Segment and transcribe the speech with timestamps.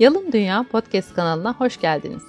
[0.00, 2.22] Yalın Dünya Podcast kanalına hoş geldiniz.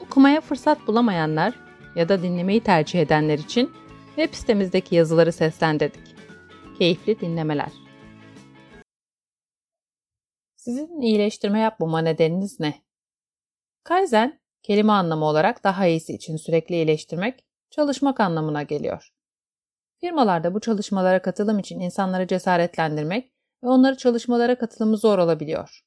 [0.00, 1.54] Okumaya fırsat bulamayanlar
[1.96, 3.70] ya da dinlemeyi tercih edenler için
[4.16, 6.14] web sitemizdeki yazıları seslendirdik.
[6.78, 7.72] Keyifli dinlemeler.
[10.56, 12.74] Sizin iyileştirme yapmama nedeniniz ne?
[13.84, 19.08] Kaizen, kelime anlamı olarak daha iyisi için sürekli iyileştirmek, çalışmak anlamına geliyor.
[20.00, 23.32] Firmalarda bu çalışmalara katılım için insanları cesaretlendirmek
[23.64, 25.84] ve onları çalışmalara katılımı zor olabiliyor.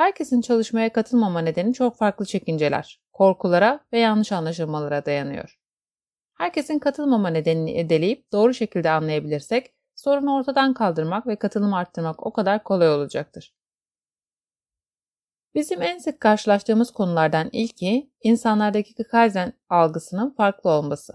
[0.00, 5.58] Herkesin çalışmaya katılmama nedeni çok farklı çekinceler, korkulara ve yanlış anlaşılmalara dayanıyor.
[6.34, 12.64] Herkesin katılmama nedenini edeleyip doğru şekilde anlayabilirsek, sorunu ortadan kaldırmak ve katılım arttırmak o kadar
[12.64, 13.54] kolay olacaktır.
[15.54, 21.12] Bizim en sık karşılaştığımız konulardan ilki, insanlardaki Kaizen algısının farklı olması.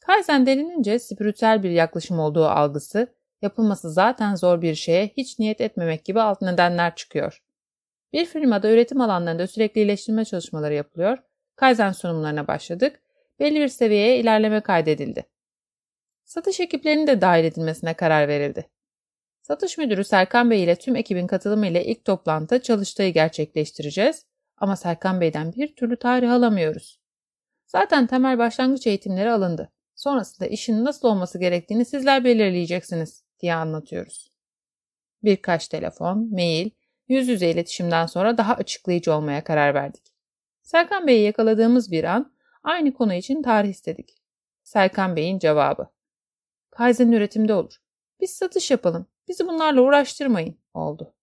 [0.00, 6.04] Kaizen denilince spiritüel bir yaklaşım olduğu algısı, yapılması zaten zor bir şeye hiç niyet etmemek
[6.04, 7.42] gibi alt nedenler çıkıyor.
[8.12, 11.18] Bir firmada üretim alanlarında sürekli iyileştirme çalışmaları yapılıyor.
[11.56, 13.02] Kaizen sunumlarına başladık.
[13.38, 15.26] Belli bir seviyeye ilerleme kaydedildi.
[16.24, 18.70] Satış ekiplerinin de dahil edilmesine karar verildi.
[19.42, 25.20] Satış müdürü Serkan Bey ile tüm ekibin katılımı ile ilk toplantıda çalıştayı gerçekleştireceğiz ama Serkan
[25.20, 27.00] Bey'den bir türlü tarih alamıyoruz.
[27.66, 29.72] Zaten temel başlangıç eğitimleri alındı.
[29.94, 34.32] Sonrasında işin nasıl olması gerektiğini sizler belirleyeceksiniz diye anlatıyoruz.
[35.22, 36.70] Birkaç telefon, mail,
[37.10, 40.02] yüz yüze iletişimden sonra daha açıklayıcı olmaya karar verdik.
[40.62, 44.14] Serkan Bey'i yakaladığımız bir an aynı konu için tarih istedik.
[44.62, 45.88] Serkan Bey'in cevabı.
[46.70, 47.76] Kaizen üretimde olur.
[48.20, 49.06] Biz satış yapalım.
[49.28, 51.14] Bizi bunlarla uğraştırmayın oldu.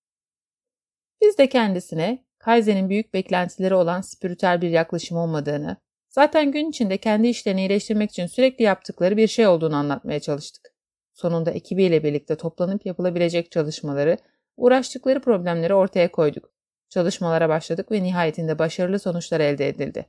[1.21, 5.77] Biz de kendisine Kaizen'in büyük beklentileri olan spiritüel bir yaklaşım olmadığını,
[6.09, 10.73] zaten gün içinde kendi işlerini iyileştirmek için sürekli yaptıkları bir şey olduğunu anlatmaya çalıştık.
[11.13, 14.17] Sonunda ekibiyle birlikte toplanıp yapılabilecek çalışmaları
[14.57, 16.49] Uğraştıkları problemleri ortaya koyduk.
[16.89, 20.05] Çalışmalara başladık ve nihayetinde başarılı sonuçlar elde edildi.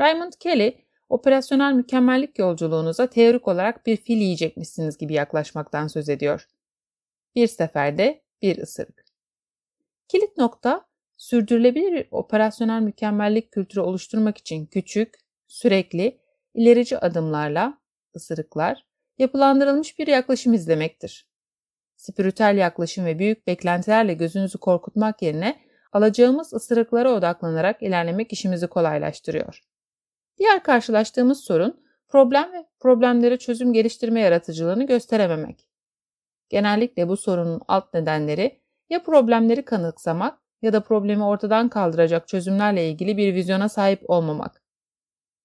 [0.00, 6.48] Raymond Kelly, operasyonel mükemmellik yolculuğunuza teorik olarak bir fil yiyecekmişsiniz gibi yaklaşmaktan söz ediyor.
[7.34, 9.04] Bir seferde bir ısırık.
[10.08, 10.86] Kilit nokta,
[11.16, 15.14] sürdürülebilir bir operasyonel mükemmellik kültürü oluşturmak için küçük,
[15.46, 16.20] sürekli,
[16.54, 17.78] ilerici adımlarla,
[18.16, 18.86] ısırıklar,
[19.18, 21.29] yapılandırılmış bir yaklaşım izlemektir
[22.00, 25.60] spiritüel yaklaşım ve büyük beklentilerle gözünüzü korkutmak yerine
[25.92, 29.60] alacağımız ısırıklara odaklanarak ilerlemek işimizi kolaylaştırıyor.
[30.38, 35.66] Diğer karşılaştığımız sorun problem ve problemlere çözüm geliştirme yaratıcılığını gösterememek.
[36.48, 43.16] Genellikle bu sorunun alt nedenleri ya problemleri kanıksamak ya da problemi ortadan kaldıracak çözümlerle ilgili
[43.16, 44.62] bir vizyona sahip olmamak.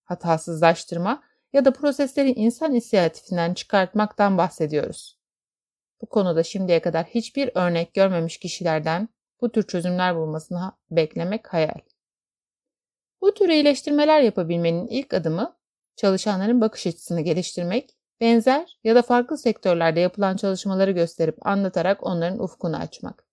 [0.03, 1.23] Hatasızlaştırma
[1.53, 5.24] ya da prosesleri insan inisiyatifinden çıkartmaktan bahsediyoruz.
[6.05, 9.09] Bu konuda şimdiye kadar hiçbir örnek görmemiş kişilerden
[9.41, 11.79] bu tür çözümler bulmasını beklemek hayal.
[13.21, 15.55] Bu tür iyileştirmeler yapabilmenin ilk adımı
[15.95, 17.89] çalışanların bakış açısını geliştirmek,
[18.21, 23.25] benzer ya da farklı sektörlerde yapılan çalışmaları gösterip anlatarak onların ufkunu açmak.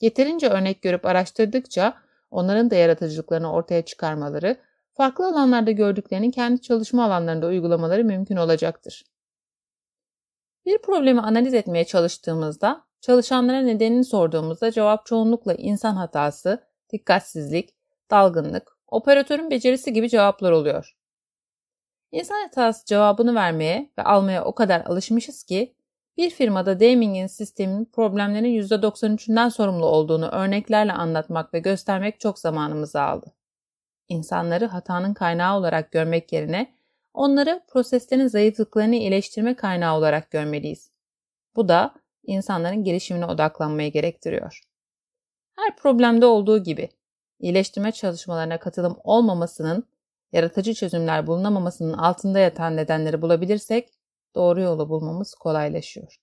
[0.00, 1.94] Yeterince örnek görüp araştırdıkça
[2.30, 4.56] onların da yaratıcılıklarını ortaya çıkarmaları,
[4.94, 9.15] farklı alanlarda gördüklerini kendi çalışma alanlarında uygulamaları mümkün olacaktır.
[10.66, 17.74] Bir problemi analiz etmeye çalıştığımızda, çalışanlara nedenini sorduğumuzda cevap çoğunlukla insan hatası, dikkatsizlik,
[18.10, 20.96] dalgınlık, operatörün becerisi gibi cevaplar oluyor.
[22.12, 25.74] İnsan hatası cevabını vermeye ve almaya o kadar alışmışız ki
[26.16, 33.32] bir firmada Deming'in sistemin problemlerin %93'ünden sorumlu olduğunu örneklerle anlatmak ve göstermek çok zamanımızı aldı.
[34.08, 36.75] İnsanları hatanın kaynağı olarak görmek yerine
[37.16, 40.90] Onları proseslerin zayıflıklarını iyileştirme kaynağı olarak görmeliyiz.
[41.56, 41.94] Bu da
[42.26, 44.60] insanların gelişimine odaklanmayı gerektiriyor.
[45.56, 46.88] Her problemde olduğu gibi
[47.38, 49.84] iyileştirme çalışmalarına katılım olmamasının,
[50.32, 53.88] yaratıcı çözümler bulunamamasının altında yatan nedenleri bulabilirsek
[54.34, 56.16] doğru yolu bulmamız kolaylaşıyor.